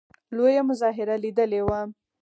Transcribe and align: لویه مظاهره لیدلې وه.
لویه 0.35 0.61
مظاهره 0.69 1.15
لیدلې 1.23 1.61
وه. 1.67 1.81